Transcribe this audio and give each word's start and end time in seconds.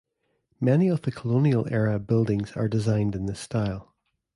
Many 0.59 0.87
of 0.87 1.03
the 1.03 1.11
colonial 1.11 1.71
era 1.71 1.99
buildings 1.99 2.53
are 2.53 2.67
designed 2.67 3.13
in 3.15 3.27
this 3.27 3.39
style. 3.39 3.93